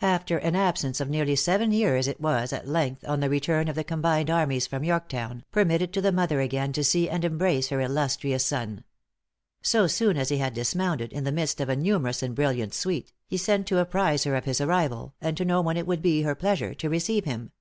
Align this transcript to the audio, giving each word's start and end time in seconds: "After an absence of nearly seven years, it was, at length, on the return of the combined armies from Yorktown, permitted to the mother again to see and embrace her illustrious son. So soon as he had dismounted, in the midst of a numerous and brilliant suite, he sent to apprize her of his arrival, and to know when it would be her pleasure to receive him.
"After 0.00 0.38
an 0.38 0.56
absence 0.56 0.98
of 0.98 1.10
nearly 1.10 1.36
seven 1.36 1.72
years, 1.72 2.08
it 2.08 2.18
was, 2.22 2.54
at 2.54 2.66
length, 2.66 3.06
on 3.06 3.20
the 3.20 3.28
return 3.28 3.68
of 3.68 3.74
the 3.74 3.84
combined 3.84 4.30
armies 4.30 4.66
from 4.66 4.82
Yorktown, 4.82 5.44
permitted 5.50 5.92
to 5.92 6.00
the 6.00 6.10
mother 6.10 6.40
again 6.40 6.72
to 6.72 6.82
see 6.82 7.06
and 7.06 7.22
embrace 7.22 7.68
her 7.68 7.82
illustrious 7.82 8.46
son. 8.46 8.82
So 9.60 9.86
soon 9.86 10.16
as 10.16 10.30
he 10.30 10.38
had 10.38 10.54
dismounted, 10.54 11.12
in 11.12 11.24
the 11.24 11.32
midst 11.32 11.60
of 11.60 11.68
a 11.68 11.76
numerous 11.76 12.22
and 12.22 12.34
brilliant 12.34 12.72
suite, 12.72 13.12
he 13.26 13.36
sent 13.36 13.66
to 13.66 13.76
apprize 13.76 14.24
her 14.24 14.36
of 14.36 14.46
his 14.46 14.58
arrival, 14.62 15.12
and 15.20 15.36
to 15.36 15.44
know 15.44 15.60
when 15.60 15.76
it 15.76 15.86
would 15.86 16.00
be 16.00 16.22
her 16.22 16.34
pleasure 16.34 16.72
to 16.72 16.88
receive 16.88 17.26
him. 17.26 17.52